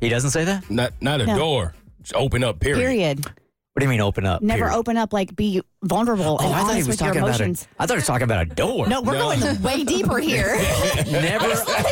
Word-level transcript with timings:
He 0.00 0.08
doesn't 0.08 0.30
say 0.30 0.44
that? 0.44 0.68
Not 0.70 0.92
not 1.00 1.20
a 1.20 1.26
No. 1.26 1.36
door. 1.38 1.74
Just 2.02 2.14
open 2.14 2.42
up. 2.44 2.60
Period. 2.60 2.78
Period. 2.80 3.24
What 3.72 3.80
do 3.80 3.84
you 3.86 3.90
mean 3.90 4.00
open 4.00 4.26
up? 4.26 4.42
Never 4.42 4.64
period? 4.64 4.76
open 4.78 4.96
up, 4.96 5.12
like 5.12 5.34
be 5.36 5.62
vulnerable 5.84 6.38
Oh, 6.40 6.44
and 6.44 6.52
I 6.54 6.62
thought 6.62 6.72
he 6.72 6.78
was 6.78 6.88
with 6.88 7.00
your 7.00 7.08
talking 7.10 7.22
about 7.22 7.38
a, 7.40 7.44
emotions. 7.44 7.68
I 7.78 7.86
thought 7.86 7.94
he 7.94 7.98
was 7.98 8.06
talking 8.06 8.24
about 8.24 8.42
a 8.42 8.54
door. 8.54 8.88
No, 8.88 9.00
we're 9.00 9.12
No. 9.14 9.20
going 9.36 9.62
way 9.62 9.84
deeper 9.84 10.18
here. 10.18 10.56
Never 11.06 11.46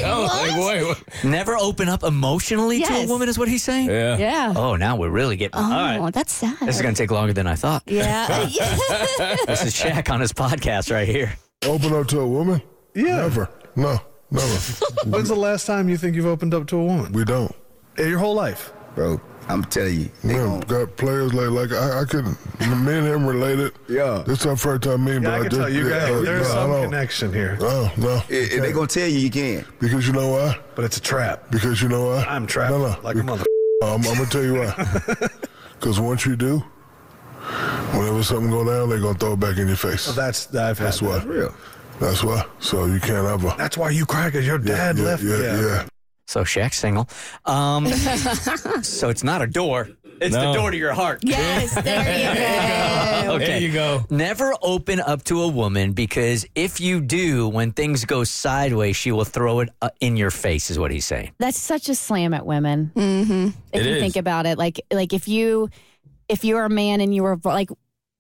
Oh, 0.05 0.29
like, 0.29 0.57
wait, 0.67 0.85
what? 0.85 1.03
never 1.25 1.57
open 1.57 1.89
up 1.89 2.03
emotionally 2.03 2.83
to 2.83 2.93
a 2.93 3.07
woman 3.07 3.29
is 3.29 3.39
what 3.39 3.49
he's 3.49 3.63
saying? 3.63 3.89
Yeah. 3.91 4.17
yeah. 4.19 4.53
Oh, 4.57 4.75
now 4.77 4.97
we're 4.97 5.09
really 5.09 5.37
getting 5.37 5.55
Oh, 5.57 5.63
All 5.63 5.71
right. 5.71 5.99
Oh, 5.99 6.11
that's 6.11 6.33
sad. 6.33 6.59
This 6.61 6.77
is 6.77 6.83
going 6.83 6.95
to 6.95 7.01
take 7.01 7.13
longer 7.13 7.33
than 7.33 7.47
I 7.47 7.55
thought. 7.55 7.85
yeah. 7.87 8.27
This 9.47 9.65
is 9.65 9.75
Shaq 9.75 10.11
on 10.13 10.21
his 10.21 10.33
podcast 10.33 10.93
right 10.93 11.07
here. 11.09 11.33
Open 11.65 11.93
up 11.95 12.09
to 12.09 12.21
a 12.21 12.27
woman? 12.27 12.61
Yeah. 12.95 13.17
Never. 13.19 13.49
No, 13.77 13.99
never. 14.31 14.47
When's 15.07 15.29
the 15.29 15.37
last 15.37 15.67
time 15.67 15.89
you 15.89 15.97
think 15.97 16.17
you've 16.17 16.27
opened 16.27 16.55
up 16.55 16.67
to 16.69 16.77
a 16.77 16.85
woman? 16.85 17.13
we 17.13 17.25
don't. 17.25 17.55
In 17.99 18.09
your 18.09 18.19
whole 18.19 18.35
life. 18.35 18.73
bro. 18.95 19.21
I'm 19.51 19.65
telling 19.65 19.95
you, 20.01 20.09
they 20.23 20.35
Man, 20.35 20.61
got 20.61 20.95
players 20.99 21.33
like 21.33 21.49
like 21.49 21.73
I, 21.73 22.01
I 22.03 22.05
could 22.05 22.27
me 22.27 22.35
and 22.99 23.07
him 23.07 23.27
related. 23.27 23.73
Yeah. 23.89 24.23
This 24.27 24.45
our 24.45 24.57
first 24.57 24.83
time 24.83 25.05
meeting, 25.05 25.23
Yeah, 25.23 25.31
but 25.31 25.35
I 25.35 25.39
I, 25.39 25.41
can 25.41 25.51
just 25.51 25.61
tell 25.63 25.69
you 25.71 25.89
yeah, 25.89 26.01
guys, 26.01 26.11
uh, 26.11 26.21
there's 26.21 26.49
no, 26.49 26.55
some 26.55 26.83
connection 26.83 27.33
here, 27.33 27.57
No, 27.59 27.91
no. 27.97 28.17
i- 28.17 28.25
if 28.29 28.61
they 28.61 28.73
gonna 28.73 28.87
tell 28.87 29.09
you 29.09 29.19
you 29.21 29.31
can. 29.31 29.65
because 29.81 30.07
you 30.07 30.13
know 30.13 30.29
why? 30.29 30.59
but 30.75 30.85
it's 30.85 30.99
a 30.99 31.01
trap. 31.01 31.51
Because 31.51 31.81
you 31.81 31.89
know 31.89 32.09
why? 32.09 32.25
I'm 32.25 32.47
trapped 32.47 32.73
No, 32.73 32.79
no. 32.89 32.97
like 33.03 33.17
a 33.17 33.23
mother. 33.23 33.45
I'm, 33.83 34.05
I'm 34.07 34.15
gonna 34.19 34.27
tell 34.27 34.45
you 34.45 34.55
why. 34.61 35.29
Because 35.81 35.99
once 36.01 36.27
you 36.27 36.37
do, 36.37 36.63
whenever 37.93 38.23
something 38.23 38.51
go 38.51 38.65
down, 38.65 38.91
they're 38.91 39.01
gonna 39.01 39.17
throw 39.19 39.33
it 39.33 39.41
back 39.41 39.57
in 39.57 39.69
your 39.69 39.77
face. 39.77 40.03
So 40.03 40.13
that's 40.13 40.55
I've 40.55 40.77
had 40.79 40.89
That's 40.89 41.01
that. 41.01 41.07
why. 41.07 41.25
Real. 41.25 41.55
That's 42.01 42.23
why. 42.23 42.45
So 42.61 42.85
you 42.87 43.01
can't 43.01 43.27
ever. 43.27 43.55
That's 43.57 43.79
why 43.79 43.91
you 43.91 44.05
cry 44.05 44.27
because 44.27 44.47
your 44.47 44.59
Yeah, 44.61 44.77
dad 44.77 44.99
yeah, 44.99 45.05
left. 45.05 45.23
Yeah, 45.23 45.37
yeah. 45.61 45.87
So 46.29 46.45
Shaq's 46.45 46.77
single. 46.77 47.09
Um, 47.47 47.87
so 48.83 49.09
it's 49.09 49.25
not 49.25 49.41
a 49.41 49.47
door. 49.47 49.89
It's 50.21 50.35
No. 50.35 50.53
the 50.53 50.59
door 50.59 50.71
to 50.71 50.77
your 50.77 50.93
heart. 50.93 51.21
yes, 51.23 51.75
there 51.81 52.19
you 52.19 53.29
go. 53.29 53.35
Okay. 53.37 53.47
There 53.47 53.61
you 53.61 53.73
go. 53.73 54.05
Never 54.11 54.53
open 54.61 55.01
up 55.01 55.25
to 55.25 55.43
a 55.43 55.49
woman 55.49 55.93
because 55.93 56.45
if 56.55 56.81
you 56.81 57.01
do, 57.01 57.49
when 57.49 57.73
things 57.73 58.05
go 58.05 58.25
sideways, 58.25 58.95
she 58.97 59.11
will 59.11 59.25
throw 59.25 59.61
it 59.61 59.71
uh, 59.81 59.89
in 60.01 60.17
your 60.17 60.31
face. 60.31 60.71
Is 60.71 60.79
what 60.79 60.91
he's 60.91 61.07
saying. 61.07 61.31
That's 61.39 61.59
such 61.59 61.89
a 61.89 61.95
slam 61.95 62.35
at 62.35 62.45
women. 62.45 62.91
Mm-hmm. 62.95 63.47
If 63.73 63.81
It 63.81 63.87
you 63.87 63.95
is. 63.95 64.01
think 64.03 64.17
about 64.17 64.45
it, 64.45 64.59
like 64.59 64.81
like 64.93 65.13
if 65.15 65.29
you 65.29 65.71
if 66.29 66.45
you're 66.45 66.65
a 66.65 66.71
man 66.71 67.01
and 67.01 67.15
you 67.15 67.23
were 67.23 67.39
like 67.45 67.71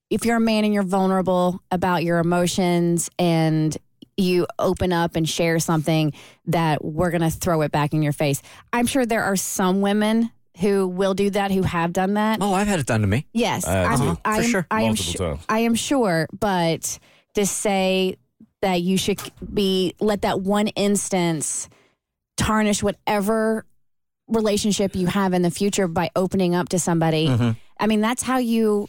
if 0.08 0.24
you're 0.24 0.36
a 0.36 0.40
man 0.40 0.64
and 0.64 0.72
you're 0.72 0.84
vulnerable 0.84 1.60
about 1.70 2.04
your 2.04 2.20
emotions 2.20 3.10
and 3.18 3.76
you 4.18 4.46
open 4.58 4.92
up 4.92 5.16
and 5.16 5.28
share 5.28 5.58
something 5.58 6.12
that 6.46 6.84
we're 6.84 7.10
going 7.10 7.22
to 7.22 7.30
throw 7.30 7.62
it 7.62 7.72
back 7.72 7.94
in 7.94 8.02
your 8.02 8.12
face. 8.12 8.42
I'm 8.72 8.86
sure 8.86 9.06
there 9.06 9.24
are 9.24 9.36
some 9.36 9.80
women 9.80 10.30
who 10.60 10.88
will 10.88 11.14
do 11.14 11.30
that 11.30 11.52
who 11.52 11.62
have 11.62 11.92
done 11.92 12.14
that. 12.14 12.38
Oh, 12.40 12.52
I've 12.52 12.66
had 12.66 12.80
it 12.80 12.86
done 12.86 13.02
to 13.02 13.06
me. 13.06 13.26
Yes, 13.32 13.64
I 13.66 13.72
have 13.74 14.00
I'm, 14.00 14.16
too, 14.16 14.20
I 14.24 14.36
for 14.36 14.42
am, 14.42 14.50
sure. 14.50 14.66
I 14.70 14.80
am, 14.80 14.86
Multiple 14.88 15.12
su- 15.12 15.18
times. 15.18 15.44
I 15.48 15.58
am 15.60 15.74
sure, 15.76 16.28
but 16.38 16.98
to 17.34 17.46
say 17.46 18.16
that 18.60 18.82
you 18.82 18.98
should 18.98 19.20
be 19.54 19.94
let 20.00 20.22
that 20.22 20.40
one 20.40 20.66
instance 20.68 21.68
tarnish 22.36 22.82
whatever 22.82 23.64
relationship 24.26 24.96
you 24.96 25.06
have 25.06 25.32
in 25.32 25.42
the 25.42 25.50
future 25.50 25.86
by 25.86 26.10
opening 26.16 26.56
up 26.56 26.70
to 26.70 26.78
somebody. 26.78 27.28
Mm-hmm. 27.28 27.50
I 27.78 27.86
mean, 27.86 28.00
that's 28.00 28.22
how 28.22 28.38
you 28.38 28.88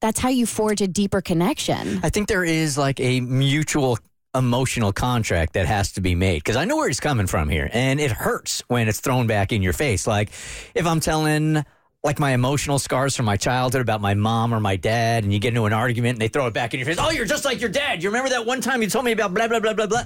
that's 0.00 0.20
how 0.20 0.28
you 0.28 0.46
forge 0.46 0.80
a 0.80 0.88
deeper 0.88 1.20
connection. 1.20 2.00
I 2.02 2.08
think 2.08 2.28
there 2.28 2.44
is 2.44 2.78
like 2.78 3.00
a 3.00 3.20
mutual 3.20 3.98
emotional 4.34 4.92
contract 4.92 5.54
that 5.54 5.66
has 5.66 5.92
to 5.92 6.00
be 6.00 6.14
made 6.14 6.38
because 6.38 6.56
I 6.56 6.64
know 6.64 6.76
where 6.76 6.88
he's 6.88 7.00
coming 7.00 7.26
from 7.26 7.48
here, 7.48 7.68
and 7.72 8.00
it 8.00 8.12
hurts 8.12 8.62
when 8.68 8.88
it's 8.88 9.00
thrown 9.00 9.26
back 9.26 9.52
in 9.52 9.62
your 9.62 9.72
face. 9.72 10.06
Like 10.06 10.30
if 10.74 10.86
I'm 10.86 11.00
telling. 11.00 11.64
Like 12.02 12.18
my 12.18 12.30
emotional 12.30 12.78
scars 12.78 13.14
from 13.14 13.26
my 13.26 13.36
childhood 13.36 13.82
about 13.82 14.00
my 14.00 14.14
mom 14.14 14.54
or 14.54 14.58
my 14.58 14.76
dad, 14.76 15.22
and 15.22 15.34
you 15.34 15.38
get 15.38 15.48
into 15.48 15.66
an 15.66 15.74
argument 15.74 16.14
and 16.14 16.22
they 16.22 16.28
throw 16.28 16.46
it 16.46 16.54
back 16.54 16.72
in 16.72 16.80
your 16.80 16.86
face. 16.86 16.96
Oh, 16.98 17.10
you're 17.10 17.26
just 17.26 17.44
like 17.44 17.60
your 17.60 17.68
dad. 17.68 18.02
You 18.02 18.08
remember 18.08 18.30
that 18.30 18.46
one 18.46 18.62
time 18.62 18.80
you 18.80 18.88
told 18.88 19.04
me 19.04 19.12
about 19.12 19.34
blah, 19.34 19.48
blah, 19.48 19.60
blah, 19.60 19.74
blah, 19.74 19.86
blah? 19.86 20.04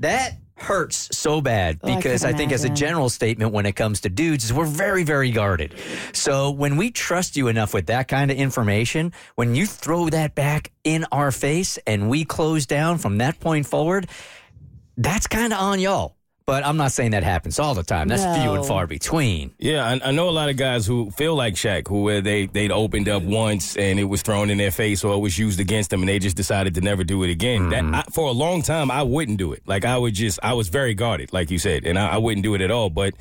That 0.00 0.32
hurts 0.56 1.16
so 1.16 1.40
bad 1.40 1.78
Oh, 1.82 1.92
I 1.92 1.96
because 1.96 2.24
I, 2.24 2.32
think, 2.32 2.50
as 2.52 2.64
a 2.64 2.70
general 2.70 3.08
statement, 3.08 3.52
when 3.52 3.66
it 3.66 3.72
comes 3.72 4.00
to 4.02 4.08
dudes, 4.08 4.44
is 4.44 4.52
we're 4.52 4.64
very, 4.64 5.04
very 5.04 5.30
guarded. 5.30 5.74
So 6.12 6.50
when 6.50 6.76
we 6.76 6.90
trust 6.90 7.36
you 7.36 7.48
enough 7.48 7.74
with 7.74 7.86
that 7.86 8.08
kind 8.08 8.30
of 8.30 8.36
information, 8.36 9.12
when 9.34 9.54
you 9.54 9.66
throw 9.66 10.08
that 10.08 10.34
back 10.34 10.72
in 10.82 11.04
our 11.12 11.30
face 11.30 11.78
and 11.86 12.08
we 12.08 12.24
close 12.24 12.66
down 12.66 12.98
from 12.98 13.18
that 13.18 13.38
point 13.38 13.66
forward, 13.66 14.08
that's 14.96 15.26
kind 15.26 15.52
of 15.52 15.58
on 15.60 15.78
y'all. 15.78 16.15
But 16.46 16.64
I'm 16.64 16.76
not 16.76 16.92
saying 16.92 17.10
that 17.10 17.24
happens 17.24 17.58
all 17.58 17.74
the 17.74 17.82
time. 17.82 18.06
That's 18.06 18.22
few 18.40 18.52
and 18.52 18.64
far 18.64 18.86
between. 18.86 19.52
Yeah, 19.58 19.84
I, 19.84 20.08
I 20.08 20.10
know 20.12 20.28
a 20.28 20.30
lot 20.30 20.48
of 20.48 20.56
guys 20.56 20.86
who 20.86 21.10
feel 21.10 21.34
like 21.34 21.54
Shaq, 21.54 21.88
who 21.88 22.02
where 22.02 22.20
they 22.20 22.46
they'd 22.46 22.70
opened 22.70 23.08
up 23.08 23.24
once 23.24 23.76
and 23.76 23.98
it 23.98 24.04
was 24.04 24.22
thrown 24.22 24.48
in 24.48 24.56
their 24.56 24.70
face 24.70 25.02
or 25.02 25.14
it 25.14 25.18
was 25.18 25.36
used 25.36 25.58
against 25.58 25.90
them, 25.90 26.02
and 26.02 26.08
they 26.08 26.20
just 26.20 26.36
decided 26.36 26.76
to 26.76 26.80
never 26.80 27.02
do 27.02 27.24
it 27.24 27.30
again. 27.30 27.70
That 27.70 27.82
mm-hmm. 27.82 27.96
I, 27.96 28.04
for 28.12 28.28
a 28.28 28.32
long 28.32 28.62
time, 28.62 28.92
I 28.92 29.02
wouldn't 29.02 29.38
do 29.38 29.54
it. 29.54 29.64
Like 29.66 29.84
I 29.84 29.98
would 29.98 30.14
just, 30.14 30.38
I 30.40 30.52
was 30.52 30.68
very 30.68 30.94
guarded, 30.94 31.32
like 31.32 31.50
you 31.50 31.58
said, 31.58 31.84
and 31.84 31.98
I, 31.98 32.10
I 32.10 32.16
wouldn't 32.18 32.44
do 32.44 32.54
it 32.54 32.60
at 32.60 32.70
all. 32.70 32.90
But 32.90 33.14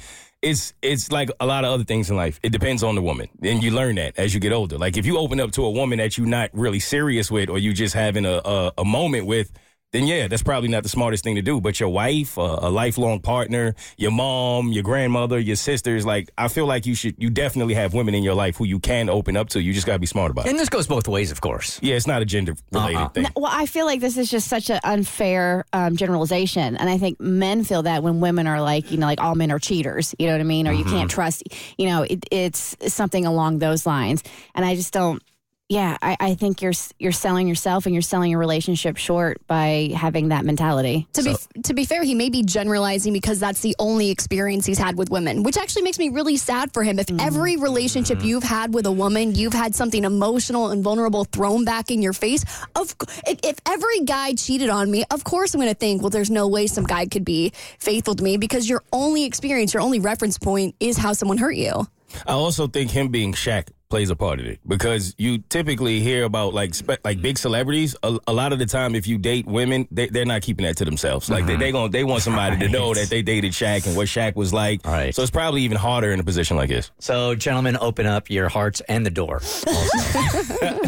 it's 0.44 0.76
it's 0.84 1.12
like 1.12 1.32
a 1.40 1.48
lot 1.48 1.66
of 1.66 1.72
other 1.72 1.84
things 1.84 2.12
in 2.12 2.16
life. 2.16 2.40
It 2.44 2.52
depends 2.52 2.84
on 2.84 2.94
the 2.94 3.02
woman, 3.02 3.30
and 3.42 3.64
you 3.64 3.72
learn 3.72 3.96
that 3.96 4.20
as 4.20 4.36
you 4.36 4.40
get 4.40 4.54
older. 4.54 4.78
Like 4.78 4.98
if 4.98 5.08
you 5.08 5.18
open 5.18 5.40
up 5.40 5.52
to 5.54 5.66
a 5.66 5.72
woman 5.72 5.98
that 5.98 6.16
you're 6.16 6.28
not 6.28 6.52
really 6.54 6.80
serious 6.80 7.32
with, 7.32 7.50
or 7.50 7.58
you 7.58 7.74
just 7.74 7.96
having 7.96 8.26
a 8.26 8.40
a, 8.46 8.72
a 8.78 8.86
moment 8.86 9.26
with. 9.26 9.52
Then 9.96 10.08
yeah, 10.08 10.28
that's 10.28 10.44
probably 10.44 10.68
not 10.68 10.84
the 10.84 10.90
smartest 10.90 11.24
thing 11.24 11.36
to 11.36 11.42
do. 11.42 11.62
But 11.62 11.80
your 11.80 11.88
wife, 11.88 12.38
uh, 12.38 12.60
a 12.62 12.70
lifelong 12.70 13.22
partner, 13.22 13.76
your 13.96 14.12
mom, 14.12 14.74
your 14.74 14.84
grandmother, 14.84 15.40
your 15.40 15.56
sisters, 15.56 16.06
like 16.06 16.30
I 16.38 16.50
feel 16.50 16.66
like 16.66 16.86
you 16.86 16.96
should, 16.96 17.16
you 17.18 17.30
definitely 17.30 17.76
have 17.76 17.94
women 17.94 18.14
in 18.14 18.22
your 18.22 18.34
life 18.34 18.58
who 18.58 18.66
you 18.66 18.80
can 18.80 19.10
open 19.10 19.38
up 19.38 19.48
to. 19.50 19.62
You 19.62 19.72
just 19.72 19.88
gotta 19.88 20.00
be 20.00 20.06
smart 20.06 20.32
about 20.32 20.48
it. 20.48 20.50
And 20.50 20.60
this 20.60 20.68
goes 20.68 20.86
both 20.86 21.08
ways, 21.08 21.32
of 21.32 21.40
course. 21.40 21.80
Yeah, 21.82 21.96
it's 21.96 22.08
not 22.08 22.22
a 22.22 22.26
gender 22.26 22.56
related 22.74 22.98
Uh-uh. 22.98 23.10
thing. 23.10 23.28
Well, 23.38 23.50
I 23.50 23.68
feel 23.68 23.86
like 23.86 24.02
this 24.02 24.18
is 24.18 24.30
just 24.30 24.50
such 24.50 24.70
an 24.70 24.82
unfair 24.84 25.64
um, 25.72 25.96
generalization, 25.96 26.76
and 26.76 26.90
I 26.90 26.98
think 26.98 27.22
men 27.22 27.64
feel 27.64 27.84
that 27.84 28.04
when 28.04 28.20
women 28.20 28.48
are 28.48 28.62
like, 28.62 28.92
you 28.92 28.98
know, 28.98 29.06
like 29.06 29.22
all 29.22 29.36
men 29.36 29.50
are 29.50 29.60
cheaters. 29.60 30.14
You 30.20 30.28
know 30.28 30.34
what 30.34 30.42
I 30.42 30.44
mean? 30.44 30.68
Or 30.68 30.74
you 30.74 30.84
can't 30.84 31.10
trust. 31.10 31.44
You 31.78 31.88
know, 31.88 32.02
it, 32.04 32.26
it's 32.32 32.76
something 32.94 33.26
along 33.26 33.60
those 33.60 33.86
lines, 33.86 34.24
and 34.56 34.66
I 34.66 34.76
just 34.76 34.92
don't. 34.92 35.24
Yeah, 35.68 35.98
I, 36.00 36.16
I 36.20 36.36
think 36.36 36.62
you're 36.62 36.74
you're 37.00 37.12
selling 37.12 37.48
yourself 37.48 37.88
and 37.88 37.96
you're 37.96 38.04
selling 38.04 38.30
your 38.30 38.40
relationship 38.40 38.98
short 38.98 39.42
by 39.48 39.90
having 39.96 40.30
that 40.30 40.46
mentality. 40.46 41.08
To 41.14 41.24
be 41.24 41.36
to 41.64 41.74
be 41.74 41.86
fair, 41.86 42.04
he 42.04 42.14
may 42.14 42.30
be 42.30 42.44
generalizing 42.44 43.14
because 43.14 43.40
that's 43.40 43.62
the 43.62 43.76
only 43.80 44.12
experience 44.12 44.68
he's 44.68 44.78
had 44.78 44.96
with 44.96 45.10
women, 45.10 45.42
which 45.42 45.58
actually 45.58 45.82
makes 45.82 45.98
me 45.98 46.10
really 46.10 46.38
sad 46.38 46.72
for 46.72 46.84
him. 46.84 47.00
If 47.00 47.08
mm. 47.08 47.20
every 47.20 47.58
relationship 47.58 48.20
mm-hmm. 48.20 48.28
you've 48.28 48.44
had 48.44 48.76
with 48.76 48.86
a 48.86 48.92
woman, 48.92 49.34
you've 49.34 49.54
had 49.54 49.74
something 49.74 50.04
emotional 50.04 50.70
and 50.70 50.84
vulnerable 50.84 51.24
thrown 51.24 51.66
back 51.66 51.90
in 51.90 52.00
your 52.00 52.14
face, 52.14 52.46
of 52.76 52.96
if, 53.26 53.40
if 53.44 53.58
every 53.66 54.02
guy 54.02 54.36
cheated 54.36 54.70
on 54.70 54.92
me, 54.92 55.04
of 55.10 55.24
course 55.24 55.56
I'm 55.56 55.62
going 55.62 55.74
to 55.74 55.80
think, 55.80 56.04
well, 56.04 56.12
there's 56.12 56.30
no 56.30 56.48
way 56.48 56.68
some 56.68 56.84
guy 56.84 57.08
could 57.08 57.26
be 57.26 57.54
faithful 57.80 58.14
to 58.14 58.24
me 58.24 58.38
because 58.38 58.70
your 58.70 58.84
only 58.94 59.24
experience, 59.24 59.74
your 59.74 59.82
only 59.82 60.00
reference 60.00 60.38
point 60.38 60.76
is 60.80 60.96
how 60.96 61.14
someone 61.14 61.40
hurt 61.40 61.56
you. 61.56 61.88
I 62.28 62.34
also 62.34 62.68
think 62.68 62.92
him 62.92 63.08
being 63.08 63.34
Shaq 63.34 63.70
plays 63.96 64.10
a 64.10 64.16
part 64.16 64.42
in 64.42 64.46
it 64.46 64.60
because 64.68 65.16
you 65.18 65.38
typically 65.38 66.02
hear 66.02 66.26
about 66.26 66.54
like 66.54 66.76
spe- 66.76 67.00
like 67.06 67.22
big 67.22 67.38
celebrities. 67.38 67.96
A, 68.04 68.20
a 68.28 68.34
lot 68.34 68.52
of 68.52 68.60
the 68.60 68.66
time, 68.66 68.94
if 68.94 69.08
you 69.08 69.18
date 69.18 69.46
women, 69.46 69.88
they, 69.90 70.08
they're 70.08 70.26
not 70.26 70.42
keeping 70.42 70.66
that 70.66 70.76
to 70.76 70.84
themselves. 70.84 71.30
Like 71.30 71.46
they 71.46 71.56
they 71.56 71.72
going 71.72 71.92
they 71.92 72.04
want 72.04 72.22
somebody 72.22 72.58
to 72.60 72.68
know 72.68 72.94
that 72.94 73.10
they 73.10 73.22
dated 73.22 73.54
Shaq 73.54 73.88
and 73.88 73.96
what 73.96 74.08
Shaq 74.08 74.36
was 74.36 74.52
like. 74.52 74.86
Right. 74.86 75.16
So 75.16 75.22
it's 75.22 75.32
probably 75.32 75.62
even 75.62 75.78
harder 75.78 76.12
in 76.12 76.20
a 76.20 76.26
position 76.26 76.58
like 76.58 76.68
this. 76.68 76.92
So, 77.00 77.36
gentlemen, 77.36 77.78
open 77.80 78.06
up 78.06 78.30
your 78.30 78.50
hearts 78.50 78.82
and 78.90 79.06
the 79.06 79.12
door. 79.12 79.42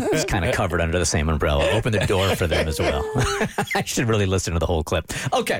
It's 0.09 0.25
kind 0.25 0.45
of 0.45 0.53
covered 0.55 0.81
under 0.81 0.97
the 0.97 1.05
same 1.05 1.29
umbrella. 1.29 1.69
Open 1.71 1.91
the 1.91 1.99
door 1.99 2.35
for 2.35 2.47
them 2.47 2.67
as 2.67 2.79
well. 2.79 3.03
I 3.75 3.83
should 3.85 4.07
really 4.07 4.25
listen 4.25 4.53
to 4.53 4.59
the 4.59 4.65
whole 4.65 4.83
clip. 4.83 5.11
Okay. 5.31 5.59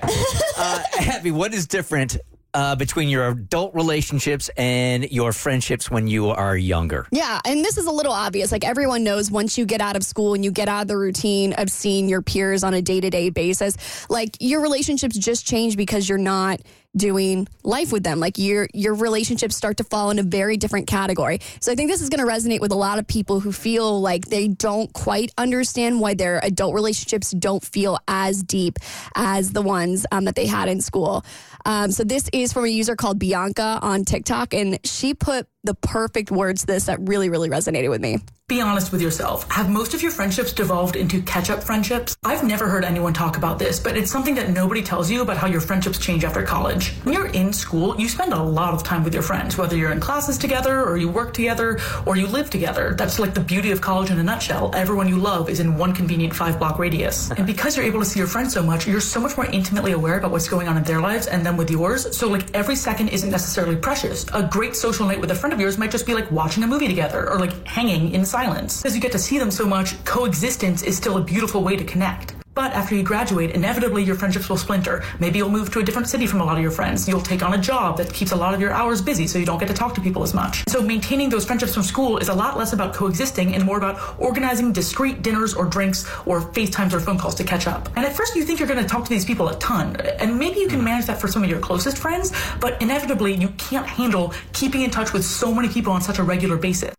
Uh, 0.58 0.84
Abby, 1.00 1.32
what 1.32 1.54
is 1.54 1.68
different 1.68 2.18
uh, 2.54 2.76
between 2.76 3.10
your 3.10 3.28
adult 3.28 3.74
relationships 3.76 4.50
and 4.58 5.10
your 5.12 5.34
friendships 5.34 5.92
when 5.92 6.08
you 6.08 6.30
are 6.30 6.58
younger? 6.58 7.08
Yeah, 7.12 7.40
and 7.46 7.64
this 7.64 7.78
is 7.78 7.86
a 7.86 7.92
little 7.92 8.14
obvious. 8.14 8.52
Like 8.52 8.66
everyone 8.66 9.04
knows 9.04 9.30
once 9.30 9.58
you 9.58 9.66
get 9.66 9.82
out 9.82 9.96
of 9.96 10.04
school 10.04 10.34
and 10.34 10.44
you 10.44 10.52
get 10.52 10.68
out 10.68 10.84
of 10.84 10.88
the 10.88 10.98
routine 10.98 11.54
of 11.54 11.70
seeing 11.70 12.10
your 12.10 12.22
peers 12.22 12.64
on 12.64 12.74
a 12.74 12.82
day 12.82 13.02
to 13.02 13.10
day 13.10 13.30
basis, 13.30 14.10
like 14.10 14.38
your 14.40 14.62
relationships 14.62 15.18
just 15.18 15.46
change 15.46 15.78
because 15.78 16.08
you're 16.08 16.18
not 16.18 16.62
doing 16.96 17.48
life 17.64 17.92
with 17.92 18.04
them. 18.04 18.20
Like 18.20 18.38
your 18.38 18.68
your 18.74 18.94
relationships 18.94 19.56
start 19.56 19.78
to 19.78 19.84
fall 19.84 20.10
in 20.10 20.20
a 20.20 20.24
very 20.24 20.58
different 20.58 20.88
category. 20.88 21.40
So 21.60 21.72
I 21.72 21.76
think 21.76 21.90
this 21.90 22.02
is 22.02 22.10
going 22.10 22.26
to 22.26 22.32
resonate 22.32 22.60
with 22.60 22.72
a 22.72 22.76
lot 22.76 23.00
of 23.00 23.08
people 23.08 23.40
who 23.40 23.52
feel 23.52 24.02
like 24.02 24.26
they 24.26 24.48
don't 24.48 24.92
quite 24.94 25.32
understand 25.38 26.00
why 26.00 26.14
their 26.14 26.40
adult 26.44 26.74
relationships 26.74 27.32
don't 27.32 27.64
feel 27.64 28.00
as 28.08 28.44
deep 28.44 28.80
as 29.16 29.52
the 29.52 29.62
ones 29.62 30.06
um, 30.12 30.26
that 30.26 30.36
they 30.36 30.46
had 30.46 30.70
in 30.70 30.82
school. 30.82 31.24
Um, 31.66 31.92
so 31.92 32.04
this 32.04 32.30
is 32.32 32.54
from 32.54 32.66
a 32.66 32.70
user 32.70 32.96
called 32.96 33.20
Bianca 33.20 33.80
on 33.82 34.06
TikTok, 34.06 34.54
and 34.54 34.80
she 34.86 35.14
put 35.14 35.48
the 35.68 35.76
perfect 35.76 36.32
words 36.32 36.62
to 36.62 36.68
this 36.68 36.86
that 36.86 36.98
really, 37.02 37.30
really 37.30 37.50
resonated 37.50 37.90
with 37.90 38.02
me. 38.02 38.20
Be 38.50 38.62
honest 38.62 38.94
with 38.94 39.02
yourself. 39.02 39.46
Have 39.52 39.70
most 39.70 39.94
of 39.94 40.02
your 40.02 40.10
friendships 40.10 40.54
devolved 40.54 40.96
into 40.96 41.22
catch 41.22 41.50
up 41.50 41.62
friendships? 41.62 42.16
I've 42.24 42.46
never 42.46 42.70
heard 42.70 42.86
anyone 42.86 43.14
talk 43.14 43.36
about 43.36 43.60
this, 43.60 43.78
but 43.78 43.98
it's 43.98 44.10
something 44.10 44.36
that 44.36 44.52
nobody 44.52 44.82
tells 44.82 45.12
you 45.12 45.22
about 45.22 45.36
how 45.36 45.48
your 45.48 45.60
friendships 45.60 46.00
change 46.00 46.24
after 46.24 46.42
college. 46.44 46.94
When 47.04 47.14
you're 47.14 47.28
in 47.28 47.52
school, 47.52 48.00
you 48.00 48.08
spend 48.08 48.32
a 48.32 48.42
lot 48.42 48.74
of 48.74 48.84
time 48.84 49.04
with 49.04 49.14
your 49.14 49.22
friends, 49.22 49.58
whether 49.58 49.76
you're 49.76 49.92
in 49.92 50.00
classes 50.00 50.38
together, 50.38 50.82
or 50.82 50.96
you 50.96 51.10
work 51.10 51.34
together, 51.34 51.78
or 52.06 52.16
you 52.16 52.26
live 52.26 52.50
together. 52.50 52.96
That's 52.98 53.20
like 53.20 53.34
the 53.34 53.42
beauty 53.42 53.72
of 53.72 53.82
college 53.82 54.12
in 54.12 54.18
a 54.18 54.24
nutshell. 54.24 54.72
Everyone 54.74 55.10
you 55.10 55.18
love 55.18 55.50
is 55.50 55.60
in 55.60 55.78
one 55.78 55.94
convenient 55.94 56.34
five 56.34 56.58
block 56.58 56.80
radius. 56.80 57.30
And 57.32 57.46
because 57.54 57.76
you're 57.76 57.86
able 57.86 58.00
to 58.00 58.06
see 58.06 58.18
your 58.18 58.30
friends 58.30 58.54
so 58.54 58.64
much, 58.64 58.88
you're 58.88 59.02
so 59.02 59.20
much 59.20 59.36
more 59.36 59.48
intimately 59.48 59.92
aware 59.92 60.20
about 60.20 60.32
what's 60.32 60.48
going 60.48 60.70
on 60.70 60.78
in 60.78 60.84
their 60.84 61.02
lives 61.02 61.28
and 61.28 61.46
them 61.46 61.58
with 61.58 61.70
yours. 61.70 62.16
So, 62.16 62.30
like, 62.30 62.56
every 62.56 62.78
second 62.78 63.10
isn't 63.10 63.30
necessarily 63.30 63.76
precious. 63.76 64.26
A 64.34 64.44
great 64.50 64.74
social 64.74 65.06
night 65.06 65.20
with 65.20 65.32
a 65.32 65.36
friend 65.36 65.52
of 65.58 65.62
yours 65.62 65.78
might 65.78 65.92
just 65.92 66.06
be 66.06 66.14
like 66.14 66.32
watching 66.32 66.64
a 66.64 66.68
movie 66.68 66.88
together 66.88 67.30
or 67.30 67.40
like 67.40 67.66
hanging 67.66 68.14
in 68.14 68.24
silence. 68.24 68.86
As 68.86 68.96
you 68.96 69.02
get 69.02 69.12
to 69.14 69.20
see 69.20 69.40
them 69.40 69.50
so 69.50 69.66
much, 69.66 70.04
coexistence 70.06 70.84
is 70.84 70.96
still 70.96 71.18
a 71.18 71.22
beautiful 71.22 71.64
way 71.64 71.76
to 71.76 71.84
connect. 71.84 72.37
But 72.58 72.74
after 72.74 72.96
you 72.96 73.04
graduate, 73.04 73.52
inevitably 73.52 74.04
your 74.04 74.16
friendships 74.16 74.50
will 74.50 74.58
splinter. 74.58 75.04
Maybe 75.20 75.38
you'll 75.38 75.52
move 75.52 75.72
to 75.74 75.80
a 75.80 75.84
different 75.84 76.10
city 76.10 76.26
from 76.26 76.42
a 76.42 76.44
lot 76.44 76.58
of 76.58 76.64
your 76.64 76.72
friends. 76.72 77.08
You'll 77.08 77.22
take 77.22 77.44
on 77.44 77.54
a 77.54 77.58
job 77.60 77.98
that 77.98 78.12
keeps 78.12 78.32
a 78.32 78.36
lot 78.36 78.56
of 78.56 78.60
your 78.60 78.72
hours 78.72 79.00
busy 79.00 79.28
so 79.28 79.38
you 79.38 79.46
don't 79.46 79.60
get 79.60 79.68
to 79.68 79.76
talk 79.76 79.94
to 79.94 80.02
people 80.02 80.24
as 80.24 80.34
much. 80.34 80.64
So 80.68 80.82
maintaining 80.82 81.30
those 81.30 81.46
friendships 81.46 81.76
from 81.76 81.84
school 81.84 82.18
is 82.18 82.30
a 82.30 82.34
lot 82.34 82.58
less 82.58 82.74
about 82.74 82.96
coexisting 82.96 83.54
and 83.54 83.64
more 83.64 83.78
about 83.78 84.20
organizing 84.20 84.74
discrete 84.74 85.22
dinners 85.22 85.54
or 85.54 85.66
drinks 85.66 86.08
or 86.26 86.42
FaceTimes 86.42 86.94
or 86.94 87.00
phone 87.00 87.20
calls 87.20 87.36
to 87.36 87.44
catch 87.44 87.68
up. 87.68 87.96
And 87.96 88.04
at 88.04 88.14
first 88.14 88.36
you 88.36 88.44
think 88.44 88.58
you're 88.58 88.68
going 88.68 88.82
to 88.82 88.90
talk 88.90 89.04
to 89.04 89.10
these 89.12 89.24
people 89.24 89.50
a 89.50 89.60
ton. 89.60 89.96
And 90.20 90.40
maybe 90.40 90.60
you 90.60 90.68
can 90.68 90.80
hmm. 90.80 90.86
manage 90.86 91.06
that 91.06 91.22
for 91.22 91.28
some 91.28 91.44
of 91.44 91.52
your 91.52 91.60
closest 91.60 92.00
friends, 92.00 92.34
but 92.60 92.82
inevitably 92.82 93.36
you 93.36 93.50
can't 93.60 93.86
handle 93.86 94.34
keeping 94.54 94.82
in 94.82 94.90
touch 94.90 95.14
with 95.14 95.24
so 95.24 95.54
many 95.54 95.70
people 95.70 95.94
on 95.94 96.02
such 96.02 96.18
a 96.18 96.24
regular 96.24 96.58
basis. 96.58 96.97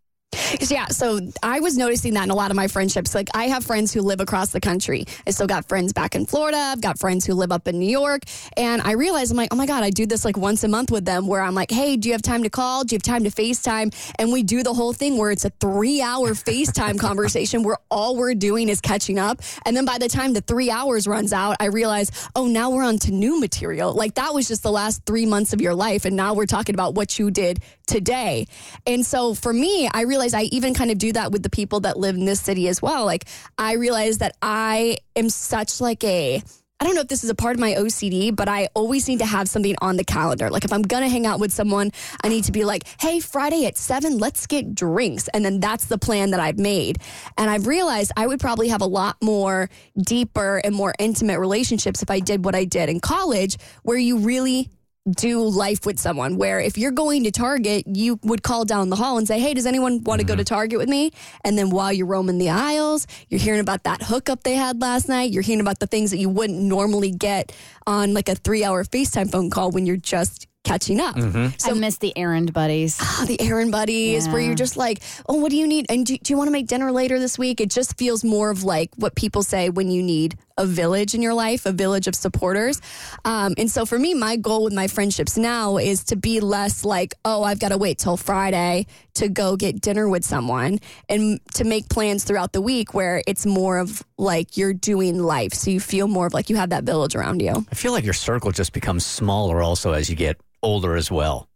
Yeah, 0.71 0.87
so 0.89 1.21
I 1.43 1.61
was 1.61 1.79
noticing 1.79 2.15
that 2.15 2.25
in 2.25 2.31
a 2.31 2.35
lot 2.35 2.51
of 2.51 2.57
my 2.57 2.69
friendships. 2.69 3.15
Like, 3.15 3.29
I 3.33 3.45
have 3.45 3.65
friends 3.65 3.93
who 3.93 4.03
live 4.03 4.21
across 4.21 4.51
the 4.51 4.61
country. 4.61 5.07
I 5.27 5.31
still 5.31 5.47
got 5.47 5.67
friends 5.67 5.95
back 5.95 6.15
in 6.15 6.27
Florida. 6.27 6.59
I've 6.59 6.83
got 6.83 6.99
friends 6.99 7.25
who 7.25 7.33
live 7.33 7.53
up 7.53 7.67
in 7.69 7.79
New 7.79 7.89
York. 7.89 8.23
And 8.57 8.83
I 8.83 8.93
realized, 8.93 9.31
I'm 9.31 9.39
like, 9.39 9.49
oh 9.51 9.57
my 9.57 9.65
God, 9.65 9.83
I 9.83 9.89
do 9.89 10.05
this 10.05 10.27
like 10.27 10.37
once 10.37 10.65
a 10.65 10.69
month 10.69 10.91
with 10.91 11.07
them 11.07 11.27
where 11.27 11.41
I'm 11.41 11.55
like, 11.55 11.71
hey, 11.71 11.97
do 11.97 12.09
you 12.09 12.13
have 12.13 12.21
time 12.21 12.43
to 12.43 12.51
call? 12.51 12.85
Do 12.85 12.95
you 12.95 12.97
have 12.97 13.03
time 13.03 13.25
to 13.25 13.31
FaceTime? 13.31 13.95
And 14.19 14.31
we 14.31 14.43
do 14.43 14.63
the 14.63 14.75
whole 14.75 14.93
thing 14.93 15.17
where 15.17 15.31
it's 15.31 15.47
a 15.47 15.51
three 15.59 16.03
hour 16.03 16.31
FaceTime 16.35 16.99
conversation 17.01 17.63
where 17.63 17.79
all 17.91 18.17
we're 18.17 18.35
doing 18.35 18.69
is 18.69 18.83
catching 18.83 19.19
up. 19.19 19.41
And 19.65 19.75
then 19.75 19.87
by 19.87 19.97
the 19.97 20.09
time 20.09 20.35
the 20.35 20.43
three 20.43 20.71
hours 20.71 21.07
runs 21.07 21.33
out, 21.33 21.57
I 21.61 21.67
realize, 21.67 22.11
oh, 22.37 22.47
now 22.47 22.69
we're 22.71 22.85
on 22.85 22.99
to 23.01 23.11
new 23.11 23.41
material. 23.41 23.95
Like, 23.95 24.15
that 24.17 24.35
was 24.35 24.49
just 24.49 24.63
the 24.63 24.73
last 24.73 25.07
three 25.07 25.25
months 25.25 25.55
of 25.55 25.63
your 25.63 25.75
life. 25.75 26.05
And 26.05 26.15
now 26.15 26.35
we're 26.35 26.47
talking 26.47 26.75
about 26.75 26.95
what 26.95 27.19
you 27.19 27.31
did 27.31 27.63
today. 27.87 28.47
And 28.87 29.05
so 29.05 29.35
for 29.35 29.53
me, 29.53 29.89
I 29.93 30.03
realized 30.03 30.35
I 30.35 30.43
even 30.59 30.75
kind 30.75 30.91
of 30.91 30.99
do 30.99 31.13
that 31.13 31.33
with 31.33 31.43
the 31.43 31.51
people 31.51 31.81
that 31.81 31.97
live 31.97 32.17
in 32.17 32.25
this 32.25 32.41
city 32.41 32.69
as 32.69 32.83
well. 32.83 33.07
Like 33.07 33.25
I 33.57 33.75
realize 33.75 34.19
that 34.19 34.37
I 34.43 34.99
am 35.17 35.31
such 35.31 35.81
like 35.81 36.05
a 36.05 36.43
I 36.81 36.85
don't 36.85 36.95
know 36.95 37.01
if 37.01 37.09
this 37.09 37.25
is 37.25 37.31
a 37.31 37.35
part 37.35 37.57
of 37.57 37.61
my 37.61 37.75
OCD, 37.75 38.35
but 38.35 38.49
I 38.49 38.69
always 38.73 39.09
need 39.09 39.19
to 39.19 39.27
have 39.27 39.49
something 39.49 39.75
on 39.81 39.97
the 39.97 40.05
calendar. 40.05 40.49
Like 40.49 40.65
if 40.65 40.73
I'm 40.73 40.83
to 40.83 41.09
hang 41.09 41.27
out 41.27 41.41
with 41.41 41.53
someone, 41.53 41.91
I 42.23 42.29
need 42.29 42.45
to 42.45 42.53
be 42.53 42.65
like, 42.65 42.85
"Hey, 43.01 43.19
Friday 43.19 43.67
at 43.67 43.77
7, 43.77 44.17
let's 44.17 44.47
get 44.47 44.77
drinks." 44.77 45.27
And 45.35 45.45
then 45.45 45.59
that's 45.59 45.87
the 45.87 45.99
plan 45.99 46.31
that 46.31 46.39
I've 46.39 46.59
made. 46.59 46.99
And 47.37 47.51
I've 47.51 47.67
realized 47.67 48.13
I 48.17 48.29
would 48.29 48.39
probably 48.39 48.69
have 48.69 48.81
a 48.81 48.87
lot 48.87 49.17
more 49.21 49.69
deeper 50.07 50.61
and 50.63 50.73
more 50.73 50.95
intimate 51.01 51.41
relationships 51.41 52.01
if 52.01 52.11
I 52.13 52.21
did 52.21 52.45
what 52.45 52.55
I 52.55 52.65
did 52.65 52.89
in 52.89 53.01
college 53.01 53.57
where 53.83 53.99
you 53.99 54.19
really 54.19 54.71
do 55.11 55.43
life 55.43 55.87
with 55.87 55.99
someone 55.99 56.37
where 56.37 56.61
if 56.61 56.79
you're 56.79 56.91
going 56.91 57.25
to 57.25 57.31
Target, 57.31 57.85
you 57.87 58.19
would 58.23 58.43
call 58.43 58.65
down 58.65 58.91
the 58.91 58.97
hall 58.97 59.19
and 59.19 59.27
say, 59.27 59.39
Hey, 59.39 59.55
does 59.55 59.67
anyone 59.67 60.03
want 60.05 60.21
to 60.21 60.27
go 60.27 60.37
to 60.37 60.45
Target 60.45 60.79
with 60.79 60.89
me? 60.89 61.13
And 61.45 61.57
then 61.59 61.71
while 61.71 61.93
you're 61.93 62.07
roaming 62.07 62.39
the 62.39 62.51
aisles, 62.51 63.07
you're 63.29 63.41
hearing 63.41 63.61
about 63.61 63.85
that 63.85 64.03
hookup 64.03 64.43
they 64.43 64.55
had 64.55 64.81
last 64.81 65.09
night. 65.09 65.31
You're 65.33 65.43
hearing 65.43 65.61
about 65.61 65.79
the 65.81 65.87
things 65.87 66.11
that 66.11 66.19
you 66.19 66.29
wouldn't 66.29 66.59
normally 66.61 67.11
get 67.11 67.55
on 67.87 68.15
like 68.15 68.29
a 68.29 68.35
three 68.35 68.65
hour 68.65 68.85
FaceTime 68.85 69.31
phone 69.31 69.51
call 69.51 69.71
when 69.71 69.87
you're 69.87 69.97
just 69.97 70.47
catching 70.65 71.01
up. 71.01 71.17
I 71.17 71.73
miss 71.73 71.97
the 71.99 72.17
errand 72.19 72.53
buddies. 72.53 72.99
Ah, 73.01 73.25
the 73.27 73.41
errand 73.41 73.73
buddies 73.73 74.29
where 74.29 74.41
you're 74.43 74.55
just 74.55 74.77
like, 74.77 75.01
oh, 75.27 75.37
what 75.37 75.51
do 75.51 75.57
you 75.57 75.67
need? 75.67 75.87
And 75.89 76.05
do, 76.05 76.19
do 76.19 76.33
you 76.33 76.37
want 76.37 76.49
to 76.49 76.53
make 76.53 76.67
dinner 76.67 76.93
later 76.93 77.19
this 77.19 77.39
week? 77.39 77.61
It 77.61 77.71
just 77.71 77.97
feels 77.97 78.23
more 78.23 78.51
of 78.51 78.65
like 78.65 78.91
what 78.97 79.15
people 79.15 79.43
say 79.43 79.71
when 79.71 79.91
you 79.91 80.03
need 80.03 80.37
a 80.59 80.67
village 80.67 81.15
in 81.15 81.23
your 81.23 81.33
life, 81.33 81.65
a 81.65 81.73
village 81.73 82.07
of 82.07 82.15
supporters. 82.15 82.83
Um, 83.25 83.55
and 83.57 83.71
so 83.71 83.87
for 83.87 83.99
me, 83.99 84.13
my 84.13 84.37
goal 84.37 84.65
with 84.65 84.75
my 84.75 84.89
friendships 84.89 85.39
now 85.39 85.79
is 85.79 86.05
to 86.05 86.17
be 86.17 86.41
less 86.41 86.85
like, 86.85 87.15
oh, 87.25 87.43
I've 87.43 87.61
got 87.61 87.71
to 87.71 87.79
wait 87.79 87.99
till 87.99 88.19
Friday 88.19 88.87
to 89.15 89.29
go 89.29 89.57
get 89.57 89.81
dinner 89.81 90.09
with 90.09 90.25
someone 90.25 90.79
and 91.09 91.41
to 91.55 91.65
make 91.65 91.89
plans 91.89 92.25
throughout 92.25 92.53
the 92.53 92.61
week 92.61 92.93
where 92.93 93.23
it's 93.27 93.47
more 93.47 93.79
of 93.79 94.05
like 94.19 94.57
you're 94.57 94.75
doing 94.75 95.23
life. 95.23 95.55
So 95.55 95.71
you 95.71 95.81
feel 95.81 96.09
more 96.09 96.27
of 96.27 96.35
like 96.35 96.51
you 96.51 96.57
have 96.57 96.71
that 96.71 96.85
village 96.85 97.17
around 97.17 97.41
you. 97.41 97.65
I 97.71 97.75
feel 97.75 97.93
like 97.93 98.05
your 98.05 98.15
circle 98.15 98.53
just 98.53 98.73
becomes 98.73 99.07
smaller 99.07 99.63
also 99.63 99.93
as 99.93 100.11
you 100.11 100.17
get 100.17 100.39
older 100.63 100.97
as 100.97 101.11
well. 101.11 101.48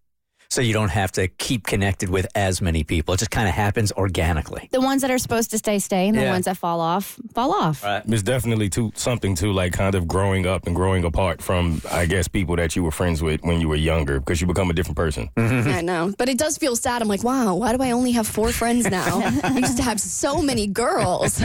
So 0.52 0.60
you 0.60 0.74
don't 0.74 0.90
have 0.90 1.10
to 1.12 1.28
keep 1.28 1.66
connected 1.66 2.10
with 2.10 2.26
as 2.34 2.60
many 2.60 2.84
people. 2.84 3.14
It 3.14 3.20
just 3.20 3.30
kind 3.30 3.48
of 3.48 3.54
happens 3.54 3.90
organically. 3.92 4.68
The 4.70 4.82
ones 4.82 5.00
that 5.00 5.10
are 5.10 5.16
supposed 5.16 5.50
to 5.52 5.56
stay, 5.56 5.78
stay, 5.78 6.08
and 6.08 6.14
the 6.18 6.24
Yeah. 6.24 6.30
ones 6.30 6.44
that 6.44 6.58
fall 6.58 6.78
off, 6.82 7.18
fall 7.32 7.52
off. 7.54 7.82
It's 8.06 8.22
definitely 8.22 8.68
too, 8.68 8.92
something 8.94 9.34
to 9.36 9.50
like 9.50 9.72
kind 9.72 9.94
of 9.94 10.06
growing 10.06 10.46
up 10.46 10.66
and 10.66 10.76
growing 10.76 11.04
apart 11.04 11.40
from, 11.40 11.80
I 11.90 12.04
guess, 12.04 12.28
people 12.28 12.56
that 12.56 12.76
you 12.76 12.82
were 12.82 12.90
friends 12.90 13.22
with 13.22 13.40
when 13.42 13.62
you 13.62 13.68
were 13.70 13.76
younger 13.76 14.20
because 14.20 14.42
you 14.42 14.46
become 14.46 14.68
a 14.68 14.74
different 14.74 14.98
person. 14.98 15.30
Mm-hmm. 15.42 15.70
I 15.70 15.80
know, 15.80 16.12
but 16.18 16.28
it 16.28 16.36
does 16.38 16.58
feel 16.58 16.76
sad. 16.76 17.00
I'm 17.02 17.08
like, 17.08 17.24
wow, 17.24 17.54
why 17.54 17.74
do 17.74 17.82
I 17.82 17.90
only 17.92 18.12
have 18.12 18.26
four 18.26 18.52
friends 18.52 18.90
now? 18.90 19.22
I 19.42 19.58
used 19.58 19.78
to 19.78 19.82
have 19.82 20.00
so 20.00 20.42
many 20.42 20.66
girls. 20.66 21.36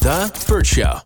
The 0.00 0.44
Burt 0.48 0.66
Show. 0.66 0.98